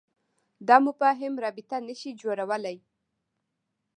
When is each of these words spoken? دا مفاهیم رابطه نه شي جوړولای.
دا 0.67 0.77
مفاهیم 0.87 1.33
رابطه 1.43 1.77
نه 1.87 1.93
شي 1.99 2.11
جوړولای. 2.21 2.77